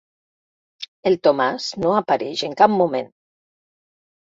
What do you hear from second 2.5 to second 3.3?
en cap moment.